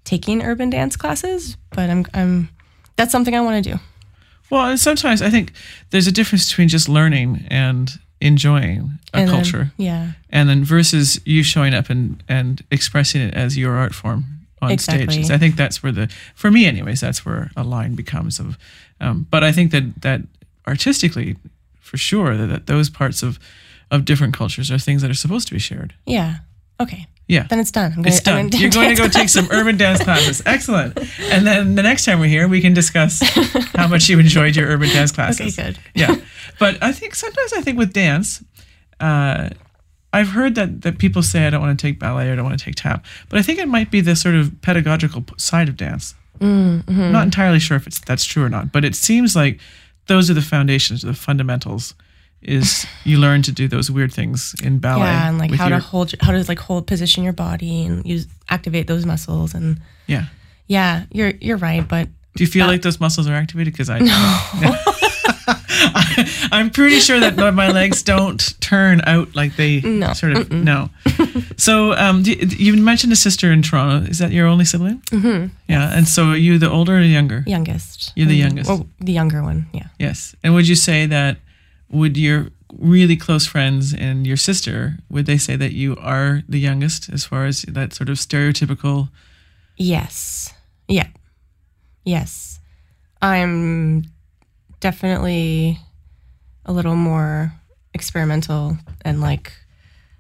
taking 0.05 0.43
urban 0.43 0.71
dance 0.71 0.97
classes, 0.97 1.57
but 1.71 1.89
I'm 1.91 2.05
I'm 2.15 2.49
that's 2.97 3.13
something 3.13 3.35
I 3.35 3.41
want 3.41 3.65
to 3.65 3.73
do. 3.73 3.79
Well, 4.51 4.67
and 4.71 4.79
sometimes 4.81 5.23
I 5.23 5.31
think 5.31 5.53
there's 5.91 6.07
a 6.07 6.13
difference 6.13 6.49
between 6.51 6.69
just 6.69 6.89
learning 6.89 7.47
and 7.51 7.91
enjoying 8.21 8.99
a 9.13 9.17
And 9.19 9.29
then- 9.29 9.35
culture, 9.35 9.73
yeah. 9.79 10.13
and 10.31 10.49
then 10.49 10.65
versus 10.65 11.21
you 11.25 11.43
showing 11.43 11.75
up 11.75 11.91
and 11.91 12.23
and 12.29 12.63
expressing 12.71 13.23
it 13.23 13.35
as 13.35 13.57
your 13.57 13.75
art 13.77 13.95
form 13.95 14.25
on 14.61 14.79
stage. 14.79 15.01
Exactly. 15.01 15.25
So 15.25 15.35
I 15.35 15.39
think 15.39 15.57
that's 15.57 15.83
where 15.83 15.91
the, 15.93 16.09
for 16.37 16.51
me, 16.51 16.67
anyways, 16.67 17.01
that's 17.01 17.25
where 17.27 17.51
a 17.57 17.65
line 17.65 17.95
becomes 17.97 18.39
of. 18.39 18.57
Um, 19.01 19.27
but 19.31 19.43
I 19.43 19.51
think 19.53 19.73
that 19.73 20.03
that 20.03 20.21
artistically, 20.69 21.37
for 21.81 21.97
sure, 21.97 22.37
that, 22.37 22.47
that 22.47 22.67
those 22.67 22.91
parts 22.91 23.23
of 23.23 23.39
of 23.91 24.05
different 24.05 24.35
cultures 24.35 24.71
are 24.71 24.79
things 24.79 25.03
that 25.03 25.11
are 25.11 25.15
supposed 25.15 25.49
to 25.49 25.55
be 25.55 25.59
shared. 25.61 25.95
Yeah. 26.07 26.39
Okay. 26.79 27.07
Yeah. 27.29 27.45
Then 27.49 27.61
it's 27.61 27.71
done. 27.71 27.93
I'm 27.97 28.05
It's 28.05 28.21
gonna- 28.25 28.37
done. 28.37 28.45
I'm 28.45 28.51
gonna 28.51 28.63
You're 28.63 28.71
going 28.71 28.95
to 28.95 29.03
go 29.03 29.09
take 29.09 29.29
some 29.29 29.49
urban 29.51 29.77
dance 29.77 30.03
classes. 30.03 30.43
Excellent. 30.47 30.99
And 31.21 31.47
then 31.47 31.75
the 31.77 31.83
next 31.83 32.05
time 32.05 32.21
we're 32.21 32.27
here, 32.29 32.47
we 32.49 32.61
can 32.61 32.75
discuss 32.75 33.21
how 33.77 33.89
much 33.89 34.09
you 34.09 34.19
enjoyed 34.19 34.57
your 34.57 34.69
urban 34.69 34.89
dance 34.91 35.13
classes. 35.13 35.59
Okay, 35.59 35.73
good. 35.73 35.79
Yeah. 35.95 36.17
But 36.59 36.81
I 36.83 36.93
think 36.93 37.15
sometimes 37.15 37.53
I 37.55 37.61
think 37.63 37.79
with 37.79 37.93
dance, 37.93 38.45
uh, 39.01 39.49
I've 40.13 40.29
heard 40.29 40.55
that, 40.57 40.83
that 40.83 40.99
people 40.99 41.23
say 41.23 41.47
I 41.47 41.51
don't 41.51 41.61
want 41.63 41.77
to 41.77 41.83
take 41.87 41.99
ballet 41.99 42.29
or 42.29 42.33
I 42.33 42.37
don't 42.37 42.45
want 42.45 42.59
to 42.59 42.65
take 42.65 42.75
tap, 42.77 43.05
but 43.31 43.39
I 43.39 43.43
think 43.43 43.59
it 43.59 43.67
might 43.67 43.91
be 43.91 44.01
the 44.01 44.15
sort 44.15 44.35
of 44.37 44.61
pedagogical 44.61 45.25
side 45.39 45.69
of 45.69 45.77
dance. 45.77 46.15
Mm-hmm. 46.39 47.11
Not 47.11 47.25
entirely 47.25 47.59
sure 47.59 47.77
if 47.77 47.87
it's 47.87 47.99
that's 48.01 48.25
true 48.25 48.45
or 48.45 48.49
not, 48.49 48.71
but 48.71 48.85
it 48.85 48.95
seems 48.95 49.35
like 49.35 49.59
those 50.07 50.31
are 50.31 50.35
the 50.35 50.43
foundations, 50.43 51.03
the 51.03 51.15
fundamentals. 51.15 51.95
Is 52.43 52.87
you 53.05 53.19
learn 53.19 53.43
to 53.43 53.53
do 53.53 53.69
those 53.69 53.91
weird 53.91 54.13
things 54.13 54.55
in 54.63 54.79
ballet? 54.79 55.07
Yeah, 55.07 55.29
and 55.29 55.39
like 55.39 55.53
how 55.55 55.69
your- 55.69 55.79
to 55.79 55.85
hold, 55.85 56.15
how 56.21 56.33
to 56.33 56.45
like 56.49 56.59
hold 56.59 56.87
position 56.87 57.23
your 57.25 57.33
body 57.33 57.85
and 57.87 58.05
use 58.05 58.27
activate 58.49 58.87
those 58.87 59.07
muscles 59.07 59.55
and 59.55 59.81
Yeah. 60.07 60.25
yeah, 60.67 61.05
you're 61.13 61.33
you're 61.41 61.57
right, 61.59 61.87
but 61.87 62.09
Do 62.37 62.43
you 62.45 62.51
feel 62.51 62.67
like 62.67 62.83
those 62.83 62.99
muscles 63.01 63.29
are 63.29 63.35
activated? 63.35 63.73
Because 63.73 63.91
I 63.91 63.99
I, 64.03 64.79
I'm 66.53 66.71
pretty 66.71 67.01
sure 67.01 67.21
that 67.21 67.37
my- 67.37 67.71
legs 67.73 68.03
don't 68.03 68.55
turn 68.61 69.01
out 69.07 69.35
like 69.35 69.57
they 69.57 69.81
No. 69.81 70.13
sort 70.15 70.33
of 70.37 70.51
no. 70.51 70.91
So 71.57 71.93
um, 71.95 72.23
do, 72.23 72.33
you 72.33 72.77
mentioned 72.77 73.13
a 73.13 73.17
sister 73.17 73.53
in 73.53 73.63
Toronto. 73.63 74.09
Is 74.11 74.19
that 74.19 74.33
your 74.33 74.47
only 74.47 74.65
sibling? 74.65 75.01
Mm-hmm. 75.11 75.47
Yeah, 75.69 75.97
and 75.97 76.07
so 76.09 76.31
are 76.31 76.37
you 76.37 76.59
the 76.59 76.71
older 76.71 76.97
or 76.99 77.01
the 77.01 77.09
younger? 77.09 77.45
youngest. 77.47 78.13
You're 78.17 78.27
the 78.27 78.41
Mm, 78.41 78.45
youngest. 78.45 78.69
Well, 78.69 78.87
the 79.01 79.13
younger 79.13 79.43
one. 79.43 79.67
Yeah. 79.73 79.87
Yes. 79.99 80.35
And 80.43 80.55
would 80.55 80.67
you 80.69 80.75
say 80.75 81.07
that 81.07 81.39
would 81.93 82.17
your 82.17 82.49
really 82.79 83.17
close 83.17 83.47
friends 83.47 83.93
and 83.93 84.27
your 84.27 84.37
sister 84.37 84.97
would 85.11 85.27
they 85.27 85.37
say 85.37 85.57
that 85.57 85.73
you 85.73 85.95
are 85.97 86.43
the 86.49 86.59
youngest 86.59 87.11
as 87.11 87.25
far 87.25 87.45
as 87.45 87.63
that 87.63 87.93
sort 87.93 88.09
of 88.09 88.17
stereotypical? 88.17 89.11
Yes. 89.77 90.53
Yeah. 90.89 91.09
Yes. 92.05 92.61
I'm 93.21 94.05
definitely 94.81 95.79
a 96.65 96.73
little 96.73 96.97
more 96.97 97.53
experimental 97.95 98.79
and 99.05 99.21
like 99.21 99.53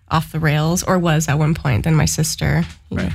off 0.08 0.30
the 0.30 0.38
rails, 0.38 0.82
or 0.82 0.98
was 0.98 1.26
at 1.26 1.38
one 1.38 1.54
point 1.54 1.84
than 1.84 1.94
my 1.94 2.04
sister. 2.04 2.64
Right. 2.90 3.12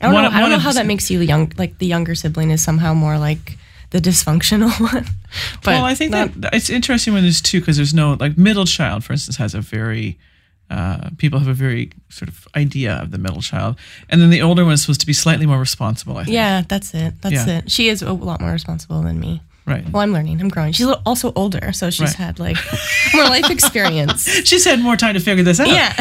I 0.00 0.06
don't 0.06 0.14
One 0.14 0.24
know. 0.24 0.30
I 0.30 0.40
don't 0.40 0.50
know 0.50 0.58
how 0.58 0.72
that 0.72 0.86
makes 0.86 1.10
you 1.10 1.20
young, 1.20 1.52
like 1.56 1.78
the 1.78 1.86
younger 1.86 2.16
sibling 2.16 2.50
is 2.50 2.62
somehow 2.62 2.92
more 2.92 3.18
like 3.18 3.56
the 3.90 3.98
dysfunctional 4.00 4.70
one. 4.92 5.06
but 5.64 5.72
well, 5.72 5.84
I 5.84 5.94
think 5.94 6.10
not- 6.12 6.40
that 6.40 6.54
it's 6.54 6.70
interesting 6.70 7.12
when 7.14 7.22
there's 7.22 7.40
two 7.42 7.60
because 7.60 7.76
there's 7.76 7.94
no 7.94 8.14
like 8.20 8.36
middle 8.38 8.64
child, 8.66 9.04
for 9.04 9.12
instance, 9.12 9.36
has 9.36 9.54
a 9.54 9.60
very 9.60 10.18
uh, 10.70 11.10
people 11.18 11.38
have 11.40 11.48
a 11.48 11.52
very 11.54 11.90
sort 12.10 12.28
of 12.28 12.46
idea 12.54 12.92
of 12.94 13.10
the 13.10 13.18
middle 13.18 13.40
child, 13.42 13.76
and 14.08 14.20
then 14.20 14.30
the 14.30 14.40
older 14.40 14.64
one 14.64 14.74
is 14.74 14.82
supposed 14.82 15.00
to 15.00 15.06
be 15.06 15.12
slightly 15.12 15.44
more 15.46 15.58
responsible. 15.58 16.16
I 16.18 16.24
think. 16.24 16.34
Yeah, 16.34 16.62
that's 16.68 16.94
it. 16.94 17.14
That's 17.22 17.34
Yeah. 17.46 17.58
it. 17.58 17.70
She 17.70 17.88
is 17.88 18.02
a 18.02 18.12
lot 18.12 18.40
more 18.40 18.52
responsible 18.52 19.02
than 19.02 19.18
me. 19.18 19.42
Right. 19.66 19.88
Well, 19.90 20.02
I'm 20.02 20.12
learning. 20.12 20.40
I'm 20.40 20.48
growing. 20.48 20.72
She's 20.72 20.86
also 21.04 21.32
older, 21.36 21.72
so 21.72 21.90
she's 21.90 22.00
Right. 22.10 22.14
had 22.26 22.38
like 22.38 22.56
more 23.14 23.24
life 23.24 23.50
experience. 23.50 24.28
She's 24.44 24.64
had 24.64 24.80
more 24.80 24.96
time 24.96 25.14
to 25.14 25.20
figure 25.20 25.44
this 25.44 25.60
out. 25.60 25.68
Yeah. 25.68 25.94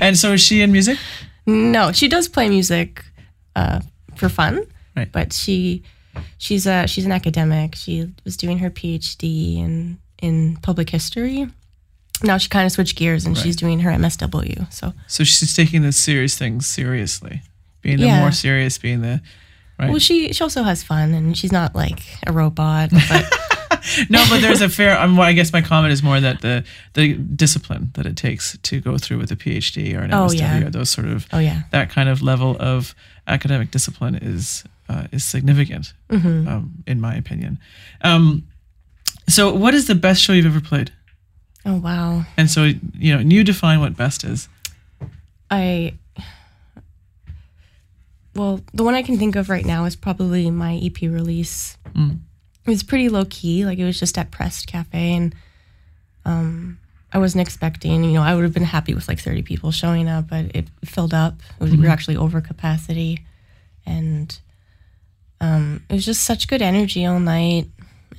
And 0.00 0.18
so 0.18 0.32
is 0.32 0.40
she 0.40 0.60
in 0.62 0.72
music? 0.72 0.98
No, 1.46 1.92
she 1.92 2.08
does 2.08 2.28
play 2.28 2.48
music 2.48 3.04
uh, 3.56 3.80
for 4.16 4.28
fun, 4.28 4.64
Right. 4.96 5.10
but 5.10 5.32
she 5.32 5.82
she's 6.38 6.66
a 6.66 6.86
she's 6.86 7.06
an 7.06 7.12
academic. 7.12 7.74
She 7.74 8.12
was 8.24 8.36
doing 8.36 8.58
her 8.58 8.70
PhD 8.70 9.56
in 9.58 9.98
in 10.20 10.56
public 10.58 10.90
history. 10.90 11.48
Now 12.22 12.38
she 12.38 12.48
kind 12.48 12.66
of 12.66 12.72
switched 12.72 12.96
gears 12.96 13.26
and 13.26 13.36
she's 13.36 13.56
doing 13.56 13.80
her 13.80 13.90
MSW. 13.90 14.72
So 14.72 14.92
So 15.08 15.24
she's 15.24 15.54
taking 15.56 15.82
the 15.82 15.90
serious 15.92 16.36
things 16.38 16.66
seriously, 16.68 17.42
being 17.80 17.96
the 17.98 18.06
Yeah. 18.06 18.20
more 18.20 18.30
serious, 18.32 18.78
being 18.78 19.00
the 19.00 19.20
right. 19.78 19.90
well, 19.90 19.98
she 19.98 20.32
she 20.32 20.42
also 20.44 20.62
has 20.62 20.82
fun 20.84 21.14
and 21.14 21.36
she's 21.36 21.50
not 21.52 21.74
like 21.74 22.00
a 22.26 22.32
robot. 22.32 22.90
But 23.08 23.24
no, 24.10 24.24
but 24.28 24.40
there's 24.40 24.60
a 24.60 24.68
fair. 24.68 24.96
Um, 25.00 25.16
well, 25.16 25.26
I 25.26 25.32
guess 25.32 25.52
my 25.52 25.62
comment 25.62 25.92
is 25.92 26.02
more 26.02 26.20
that 26.20 26.42
the 26.42 26.62
the 26.92 27.14
discipline 27.14 27.90
that 27.94 28.06
it 28.06 28.16
takes 28.16 28.56
to 28.56 28.80
go 28.80 28.98
through 28.98 29.18
with 29.18 29.32
a 29.32 29.36
PhD 29.36 29.96
or 29.96 30.00
an 30.02 30.12
Oh, 30.14 30.26
MSW 30.28 30.38
yeah. 30.38 30.66
or 30.66 30.70
those 30.70 30.90
sort 30.90 31.08
of 31.08 31.26
oh 31.32 31.38
yeah, 31.40 31.62
that 31.72 31.90
kind 31.90 32.08
of 32.08 32.22
level 32.22 32.56
of 32.60 32.94
academic 33.26 33.70
discipline 33.72 34.14
is 34.14 34.62
uh, 34.92 35.06
is 35.12 35.24
significant, 35.24 35.92
Mm-hmm. 36.10 36.48
um, 36.48 36.84
in 36.86 37.00
my 37.00 37.14
opinion. 37.14 37.58
Um, 38.02 38.46
so, 39.28 39.54
what 39.54 39.74
is 39.74 39.86
the 39.86 39.94
best 39.94 40.22
show 40.22 40.32
you've 40.34 40.46
ever 40.46 40.60
played? 40.60 40.90
oh 41.64 41.76
wow. 41.76 42.24
And 42.36 42.50
so, 42.50 42.64
you 42.98 43.14
know, 43.14 43.20
you 43.20 43.44
define 43.44 43.78
what 43.80 43.96
best 43.96 44.24
is. 44.24 44.48
I 45.50 45.94
well, 48.34 48.60
the 48.72 48.82
one 48.82 48.94
I 48.94 49.02
can 49.02 49.18
think 49.18 49.36
of 49.36 49.48
right 49.50 49.64
now 49.64 49.84
is 49.84 49.94
probably 49.94 50.50
my 50.50 50.76
EP 50.82 51.02
release. 51.02 51.76
Mm. 51.94 52.18
It 52.64 52.70
was 52.70 52.82
pretty 52.82 53.08
low 53.08 53.24
key, 53.28 53.64
like 53.66 53.78
it 53.78 53.84
was 53.84 53.98
just 53.98 54.16
at 54.18 54.30
Pressed 54.30 54.66
Cafe, 54.66 55.12
and 55.14 55.34
um, 56.24 56.78
I 57.12 57.18
wasn't 57.18 57.42
expecting. 57.42 58.04
You 58.04 58.12
know, 58.12 58.22
I 58.22 58.34
would 58.34 58.44
have 58.44 58.54
been 58.54 58.62
happy 58.64 58.94
with 58.94 59.06
like 59.08 59.20
thirty 59.20 59.42
people 59.42 59.70
showing 59.70 60.08
up, 60.08 60.28
but 60.30 60.46
it 60.56 60.68
filled 60.84 61.12
up. 61.12 61.34
It 61.60 61.62
was, 61.64 61.70
We 61.72 61.78
were 61.82 61.88
actually 61.88 62.16
over 62.16 62.40
capacity, 62.40 63.24
and 63.84 64.38
um, 65.42 65.82
it 65.90 65.92
was 65.94 66.04
just 66.06 66.22
such 66.24 66.48
good 66.48 66.62
energy 66.62 67.04
all 67.04 67.20
night, 67.20 67.66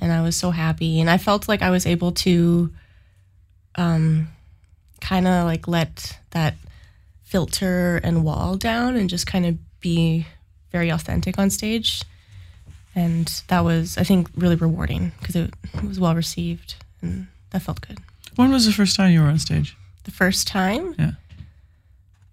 and 0.00 0.12
I 0.12 0.22
was 0.22 0.36
so 0.36 0.50
happy, 0.52 1.00
and 1.00 1.08
I 1.10 1.18
felt 1.18 1.48
like 1.48 1.62
I 1.62 1.70
was 1.70 1.86
able 1.86 2.12
to, 2.12 2.70
um, 3.76 4.28
kind 5.00 5.26
of 5.26 5.44
like 5.44 5.66
let 5.66 6.18
that 6.30 6.54
filter 7.24 7.96
and 8.04 8.22
wall 8.24 8.56
down 8.56 8.94
and 8.96 9.10
just 9.10 9.26
kind 9.26 9.44
of 9.46 9.58
be 9.80 10.26
very 10.70 10.90
authentic 10.90 11.38
on 11.38 11.50
stage. 11.50 12.02
And 12.94 13.26
that 13.48 13.64
was, 13.64 13.98
I 13.98 14.04
think, 14.04 14.28
really 14.36 14.54
rewarding 14.54 15.10
because 15.18 15.34
it, 15.34 15.52
it 15.74 15.82
was 15.84 15.98
well 15.98 16.14
received 16.14 16.76
and 17.02 17.26
that 17.50 17.62
felt 17.62 17.80
good. 17.80 17.98
When 18.36 18.52
was 18.52 18.66
the 18.66 18.72
first 18.72 18.94
time 18.96 19.10
you 19.12 19.20
were 19.20 19.26
on 19.26 19.38
stage? 19.40 19.76
The 20.04 20.12
first 20.12 20.46
time, 20.46 20.94
Yeah. 20.98 21.12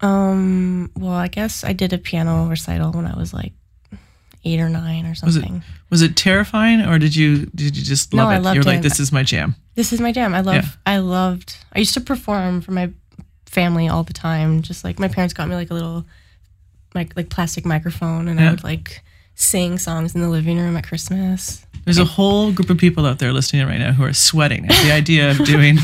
um, 0.00 0.90
well, 0.96 1.14
I 1.14 1.28
guess 1.28 1.64
I 1.64 1.72
did 1.72 1.92
a 1.92 1.98
piano 1.98 2.46
recital 2.46 2.92
when 2.92 3.06
I 3.06 3.16
was 3.16 3.32
like 3.34 3.52
eight 4.44 4.60
or 4.60 4.68
nine 4.68 5.06
or 5.06 5.10
Was 5.10 5.36
it 5.36 5.40
something. 5.42 5.62
was 5.90 6.02
it 6.02 6.16
terrifying 6.16 6.80
or 6.82 6.98
did 6.98 7.14
you 7.14 7.46
did 7.54 7.76
you 7.76 7.82
just 7.84 8.12
No, 8.12 8.24
love 8.24 8.28
I 8.32 8.36
it? 8.36 8.40
loved 8.40 8.54
You're 8.56 8.64
like 8.64 8.82
this 8.82 8.98
is 9.00 9.12
my 9.12 9.22
jam. 9.22 9.54
This 9.74 9.92
is 9.92 10.00
my 10.00 10.12
jam. 10.12 10.34
I 10.34 10.40
love. 10.40 10.54
Yeah. 10.64 10.68
I 10.84 10.98
loved. 10.98 11.56
I 11.72 11.78
used 11.78 11.94
to 11.94 12.00
perform 12.00 12.60
for 12.60 12.72
my 12.72 12.90
family 13.46 13.88
all 13.88 14.02
the 14.02 14.12
time. 14.12 14.62
Just 14.62 14.84
like 14.84 14.98
my 14.98 15.08
parents 15.08 15.32
got 15.34 15.48
me 15.48 15.54
like 15.54 15.70
a 15.70 15.74
little, 15.74 16.04
like 16.94 17.16
like 17.16 17.28
plastic 17.30 17.64
microphone, 17.64 18.28
and 18.28 18.38
Yeah. 18.38 18.48
I 18.48 18.50
would 18.50 18.64
like 18.64 19.02
sing 19.34 19.78
songs 19.78 20.14
in 20.14 20.20
the 20.20 20.28
living 20.28 20.58
room 20.58 20.76
at 20.76 20.86
Christmas. 20.86 21.64
There's 21.84 21.98
a 21.98 22.04
whole 22.04 22.52
group 22.52 22.70
of 22.70 22.78
people 22.78 23.06
out 23.06 23.18
there 23.18 23.32
listening 23.32 23.66
right 23.66 23.78
now 23.78 23.90
who 23.92 24.04
are 24.04 24.12
sweating 24.12 24.66
at 24.66 24.84
the 24.84 24.92
idea 25.00 25.32
of 25.32 25.38
doing 25.44 25.78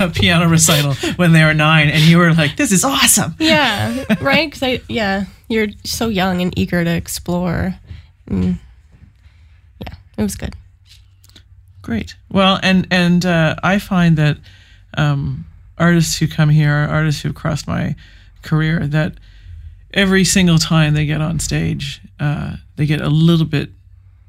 a 0.00 0.08
piano 0.08 0.48
recital 0.48 0.94
when 1.14 1.32
they 1.32 1.44
were 1.44 1.54
nine, 1.54 1.88
and 1.90 2.02
you 2.02 2.18
were 2.18 2.32
like, 2.32 2.56
"This 2.56 2.72
is 2.72 2.82
awesome." 2.84 3.34
Yeah, 3.38 4.04
right. 4.20 4.46
Because 4.50 4.62
I 4.62 4.80
yeah, 4.88 5.24
you're 5.48 5.68
so 5.84 6.08
young 6.08 6.40
and 6.40 6.56
eager 6.58 6.82
to 6.82 6.90
explore. 6.90 7.74
Mm. 8.28 8.58
Yeah, 9.80 9.94
it 10.16 10.22
was 10.22 10.34
good. 10.36 10.54
Great. 11.82 12.16
Well, 12.30 12.58
and 12.62 12.86
and 12.90 13.26
uh, 13.26 13.56
I 13.62 13.78
find 13.78 14.16
that 14.16 14.38
um, 14.96 15.44
artists 15.76 16.18
who 16.18 16.26
come 16.26 16.48
here, 16.48 16.72
artists 16.72 17.22
who've 17.22 17.34
crossed 17.34 17.68
my 17.68 17.94
career, 18.42 18.86
that 18.86 19.14
every 19.92 20.24
single 20.24 20.58
time 20.58 20.94
they 20.94 21.06
get 21.06 21.20
on 21.20 21.38
stage, 21.38 22.00
uh, 22.20 22.56
they 22.76 22.86
get 22.86 23.00
a 23.00 23.08
little 23.08 23.46
bit 23.46 23.70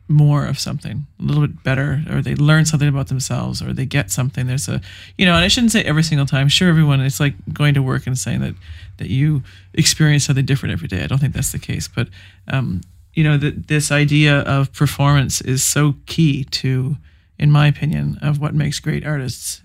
more 0.08 0.46
of 0.46 0.60
something, 0.60 1.08
a 1.20 1.24
little 1.24 1.48
bit 1.48 1.64
better, 1.64 2.04
or 2.12 2.22
they 2.22 2.36
learn 2.36 2.66
something 2.66 2.88
about 2.88 3.08
themselves, 3.08 3.62
or 3.62 3.74
they 3.74 3.86
get 3.86 4.12
something. 4.12 4.46
There's 4.46 4.68
a, 4.68 4.82
you 5.18 5.26
know, 5.26 5.34
and 5.34 5.44
I 5.44 5.48
shouldn't 5.48 5.72
say 5.72 5.84
every 5.84 6.04
single 6.04 6.28
time. 6.28 6.48
Sure, 6.48 6.70
everyone, 6.70 7.02
it's 7.02 7.20
like 7.20 7.34
going 7.54 7.74
to 7.74 7.82
work 7.82 8.06
and 8.06 8.18
saying 8.18 8.42
that 8.42 8.56
that 8.98 9.10
you 9.10 9.44
experience 9.74 10.26
something 10.26 10.46
different 10.46 10.74
every 10.74 10.88
day. 10.88 11.04
I 11.04 11.08
don't 11.08 11.20
think 11.20 11.34
that's 11.34 11.52
the 11.52 11.60
case, 11.60 11.88
but 11.88 12.10
um, 12.48 12.82
you 13.16 13.24
know, 13.24 13.38
that 13.38 13.68
this 13.68 13.92
idea 13.92 14.40
of 14.42 14.72
performance 14.74 15.42
is 15.42 15.64
so 15.64 15.96
key 16.06 16.44
to, 16.44 16.98
in 17.40 17.50
my 17.50 17.68
opinion, 17.68 18.20
of 18.22 18.40
what 18.40 18.54
makes 18.54 18.80
great 18.80 19.06
artists, 19.06 19.62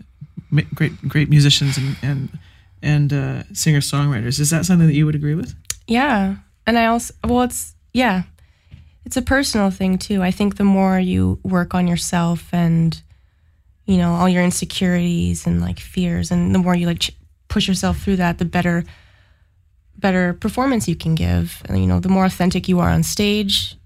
great 0.75 0.97
great 1.07 1.29
musicians, 1.29 1.77
and 1.77 1.97
and 2.03 2.39
and 2.83 3.13
uh, 3.13 3.43
singer 3.53 3.81
songwriters. 3.81 4.39
Is 4.39 4.51
that 4.51 4.65
something 4.65 4.87
that 4.87 4.95
you 4.95 5.05
would 5.05 5.17
agree 5.17 5.35
with? 5.35 5.55
Yeah, 5.89 6.37
and 6.67 6.79
I 6.79 6.87
also 6.87 7.13
well, 7.25 7.43
it's 7.43 7.75
yeah, 7.93 8.23
it's 9.05 9.17
a 9.17 9.23
personal 9.23 9.71
thing 9.71 9.99
too. 9.99 10.23
I 10.23 10.31
think 10.31 10.57
the 10.57 10.65
more 10.65 10.99
you 10.99 11.41
work 11.43 11.75
on 11.75 11.89
yourself 11.89 12.49
and 12.53 13.01
you 13.85 13.99
know 13.99 14.13
all 14.13 14.29
your 14.29 14.45
insecurities 14.45 15.45
and 15.45 15.61
like 15.61 15.81
fears, 15.81 16.31
and 16.31 16.55
the 16.55 16.61
more 16.61 16.77
you 16.77 16.87
like 16.87 17.01
ch- 17.01 17.17
push 17.49 17.67
yourself 17.67 17.99
through 17.99 18.17
that, 18.17 18.39
the 18.39 18.45
better 18.45 18.85
better 20.01 20.35
performance 20.35 20.89
you 20.89 20.97
can 20.97 21.15
give. 21.15 21.63
And 21.67 21.79
you 21.79 21.87
know, 21.87 22.01
the 22.01 22.09
more 22.09 22.25
authentic 22.25 22.69
you 22.69 22.81
are 22.81 22.91
on 22.91 23.03
stage, 23.03 23.77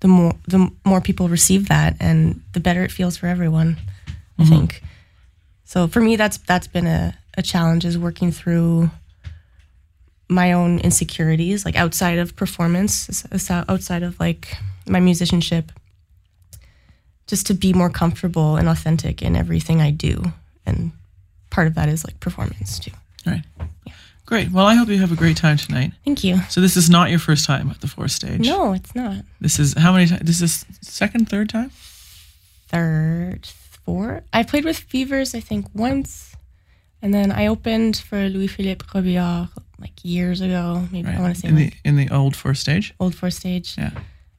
the 0.00 0.08
more 0.08 0.34
the 0.46 0.70
more 0.84 1.00
people 1.00 1.28
receive 1.28 1.68
that, 1.68 1.96
and 2.00 2.42
the 2.52 2.60
better 2.60 2.82
it 2.82 2.90
feels 2.90 3.16
for 3.16 3.26
everyone. 3.26 3.76
I 4.38 4.42
mm-hmm. 4.42 4.50
think. 4.50 4.82
So 5.64 5.86
for 5.86 6.00
me, 6.00 6.16
that's 6.16 6.38
that's 6.38 6.66
been 6.66 6.86
a, 6.86 7.16
a 7.36 7.42
challenge 7.42 7.84
is 7.84 7.98
working 7.98 8.32
through 8.32 8.90
my 10.28 10.52
own 10.52 10.78
insecurities, 10.78 11.64
like 11.64 11.76
outside 11.76 12.18
of 12.18 12.36
performance, 12.36 13.24
outside 13.50 14.02
of 14.02 14.18
like 14.20 14.56
my 14.86 15.00
musicianship, 15.00 15.72
just 17.26 17.46
to 17.46 17.54
be 17.54 17.72
more 17.72 17.90
comfortable 17.90 18.56
and 18.56 18.68
authentic 18.68 19.22
in 19.22 19.36
everything 19.36 19.80
I 19.80 19.90
do. 19.90 20.32
And 20.64 20.92
part 21.50 21.66
of 21.66 21.74
that 21.74 21.88
is 21.88 22.04
like 22.04 22.20
performance 22.20 22.78
too. 22.78 22.92
All 23.26 23.32
right. 23.32 23.44
Great. 24.30 24.52
Well, 24.52 24.64
I 24.64 24.76
hope 24.76 24.88
you 24.88 24.98
have 24.98 25.10
a 25.10 25.16
great 25.16 25.36
time 25.36 25.56
tonight. 25.56 25.90
Thank 26.04 26.22
you. 26.22 26.40
So 26.48 26.60
this 26.60 26.76
is 26.76 26.88
not 26.88 27.10
your 27.10 27.18
first 27.18 27.44
time 27.44 27.68
at 27.68 27.80
the 27.80 27.88
fourth 27.88 28.12
stage. 28.12 28.46
No, 28.46 28.72
it's 28.74 28.94
not. 28.94 29.24
This 29.40 29.58
is 29.58 29.74
how 29.76 29.92
many 29.92 30.06
times? 30.06 30.22
This 30.22 30.40
is 30.40 30.64
second, 30.80 31.28
third 31.28 31.48
time. 31.48 31.72
Third, 32.68 33.44
fourth. 33.84 34.22
I 34.32 34.44
played 34.44 34.64
with 34.64 34.78
Fevers, 34.78 35.34
I 35.34 35.40
think, 35.40 35.66
once. 35.74 36.36
And 37.02 37.12
then 37.12 37.32
I 37.32 37.48
opened 37.48 37.96
for 37.96 38.28
Louis 38.28 38.46
Philippe 38.46 38.84
Robillard 38.94 39.48
like 39.80 40.04
years 40.04 40.40
ago. 40.40 40.86
Maybe 40.92 41.08
I 41.08 41.18
want 41.20 41.34
to 41.34 41.40
say 41.40 41.48
in 41.48 41.56
like 41.56 41.82
the 41.82 41.88
in 41.88 41.96
the 41.96 42.08
old 42.10 42.36
fourth 42.36 42.58
stage. 42.58 42.94
old 43.00 43.16
four 43.16 43.30
stage. 43.30 43.74
Yeah. 43.76 43.90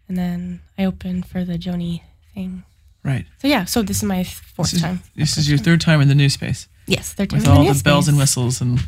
And 0.08 0.18
then 0.18 0.62
I 0.78 0.86
opened 0.86 1.26
for 1.26 1.44
the 1.44 1.58
Joni 1.58 2.04
thing. 2.34 2.64
Right. 3.04 3.26
So 3.40 3.50
yeah, 3.50 3.66
so 3.66 3.82
this 3.82 3.98
is 3.98 4.04
my 4.04 4.24
fourth 4.24 4.72
This 4.72 4.76
is, 4.76 4.82
time. 4.82 5.02
this 5.18 5.38
is 5.38 5.50
your 5.50 5.58
third 5.58 5.82
time 5.82 6.00
in 6.00 6.08
the 6.08 6.16
new 6.16 6.30
space 6.30 6.70
Yes, 6.88 7.14
third 7.14 7.30
time 7.30 7.40
with 7.40 7.48
in 7.48 7.54
all 7.54 7.64
new 7.64 7.74
the 7.74 7.84
bells 7.84 8.08
and 8.08 8.18
whistles 8.18 8.62
and 8.62 8.80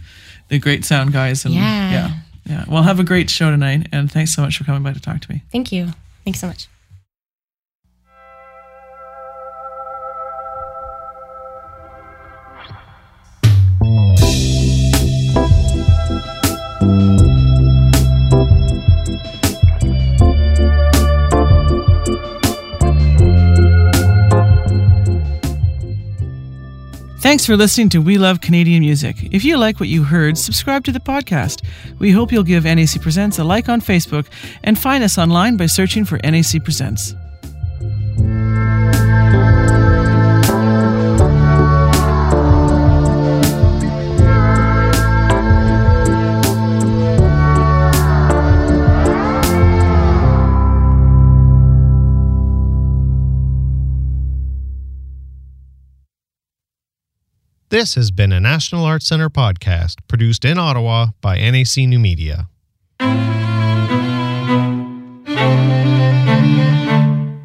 the 0.49 0.59
great 0.59 0.85
sound 0.85 1.13
guys 1.13 1.45
and 1.45 1.53
Yeah. 1.53 1.91
yeah. 1.91 2.11
Yeah. 2.45 2.65
Well, 2.67 2.83
have 2.83 2.99
a 2.99 3.03
great 3.05 3.29
show 3.29 3.49
tonight, 3.51 3.87
and 3.93 4.11
thanks 4.11 4.35
so 4.35 4.41
much 4.41 4.57
for 4.57 4.65
coming 4.65 4.83
by 4.83 4.91
to 4.91 4.99
talk 4.99 5.21
to 5.21 5.31
me. 5.31 5.43
Thank 5.51 5.71
you. 5.71 5.89
Thanks 6.25 6.39
so 6.41 6.47
much. 6.47 6.67
Thanks 27.23 27.45
for 27.45 27.55
listening 27.55 27.87
to 27.91 28.01
We 28.01 28.17
Love 28.17 28.41
Canadian 28.41 28.81
Music. 28.81 29.15
If 29.31 29.45
you 29.45 29.55
like 29.55 29.79
what 29.79 29.87
you 29.87 30.03
heard, 30.03 30.37
subscribe 30.37 30.83
to 30.83 30.91
the 30.91 30.99
podcast. 30.99 31.63
We 31.97 32.11
hope 32.11 32.33
you'll 32.33 32.43
give 32.43 32.65
NAC 32.65 33.01
Presents 33.01 33.39
a 33.39 33.45
like 33.45 33.69
on 33.69 33.79
Facebook 33.79 34.27
and 34.61 34.77
find 34.77 35.05
us 35.05 35.17
online 35.17 35.55
by 35.55 35.67
searching 35.67 36.03
for 36.03 36.19
NAC 36.21 36.61
Presents. 36.65 37.15
This 57.73 57.95
has 57.95 58.11
been 58.11 58.31
a 58.31 58.39
National 58.39 58.85
Arts 58.85 59.07
Center 59.07 59.31
podcast 59.31 59.95
produced 60.07 60.45
in 60.45 60.59
Ottawa 60.59 61.07
by 61.21 61.39
NAC 61.39 61.77
New 61.77 61.97
Media. 61.97 62.47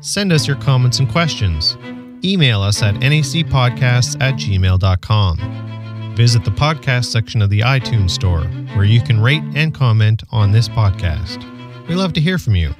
Send 0.03 0.31
us 0.31 0.47
your 0.47 0.57
comments 0.57 0.99
and 0.99 1.11
questions. 1.11 1.79
Email 2.23 2.61
us 2.61 2.83
at 2.83 2.97
nacpodcasts 2.97 4.21
at 4.21 4.35
gmail.com. 4.35 6.15
Visit 6.15 6.45
the 6.45 6.51
podcast 6.51 7.07
section 7.07 7.41
of 7.41 7.49
the 7.49 7.61
iTunes 7.61 8.11
Store, 8.11 8.43
where 8.77 8.85
you 8.85 9.01
can 9.01 9.23
rate 9.23 9.45
and 9.55 9.73
comment 9.73 10.25
on 10.31 10.53
this 10.53 10.69
podcast. 10.69 11.43
We 11.89 11.95
love 11.95 12.13
to 12.13 12.21
hear 12.21 12.37
from 12.37 12.55
you. 12.55 12.75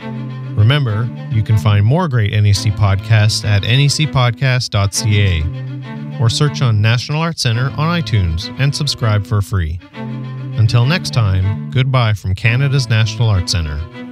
Remember, 0.55 1.09
you 1.33 1.43
can 1.43 1.57
find 1.57 1.87
more 1.87 2.09
great 2.09 2.33
NAC 2.33 2.77
podcasts 2.77 3.47
at 3.47 3.63
nacpodcast.ca 3.63 5.78
or 6.21 6.29
search 6.29 6.63
on 6.63 6.81
National 6.81 7.21
Arts 7.21 7.43
Center 7.43 7.71
on 7.71 8.01
iTunes 8.01 8.55
and 8.59 8.75
subscribe 8.75 9.27
for 9.27 9.43
free. 9.43 9.79
Until 9.93 10.85
next 10.87 11.13
time, 11.13 11.71
goodbye 11.71 12.15
from 12.15 12.35
Canada's 12.35 12.89
National 12.89 13.29
Arts 13.29 13.53
Centre. 13.53 14.08